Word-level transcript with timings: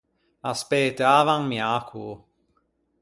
A 0.49 0.51
spëtava 0.61 1.33
un 1.41 1.45
miacoo. 1.51 2.15